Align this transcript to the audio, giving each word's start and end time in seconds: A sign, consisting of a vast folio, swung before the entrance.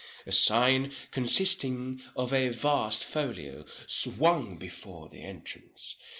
A 0.25 0.31
sign, 0.31 0.91
consisting 1.11 2.01
of 2.15 2.33
a 2.33 2.49
vast 2.49 3.03
folio, 3.05 3.65
swung 3.85 4.57
before 4.57 5.07
the 5.09 5.21
entrance. 5.21 5.95